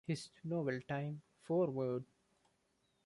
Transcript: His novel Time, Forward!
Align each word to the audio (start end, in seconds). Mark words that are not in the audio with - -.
His 0.07 0.29
novel 0.43 0.79
Time, 0.87 1.21
Forward! 1.43 2.03